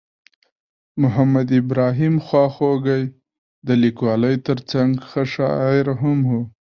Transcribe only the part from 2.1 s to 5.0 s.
خواخوږی د لیکوالۍ ترڅنګ